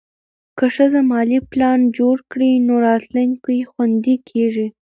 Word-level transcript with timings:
که 0.57 0.65
ښځه 0.75 0.99
مالي 1.11 1.39
پلان 1.51 1.79
جوړ 1.97 2.17
کړي، 2.31 2.51
نو 2.67 2.73
راتلونکی 2.87 3.57
خوندي 3.71 4.15
کېږي. 4.29 4.67